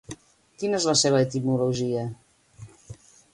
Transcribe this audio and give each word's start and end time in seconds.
Quina 0.61 0.79
és 0.79 0.87
la 0.91 0.95
seva 1.01 1.19
etimologia? 1.27 2.07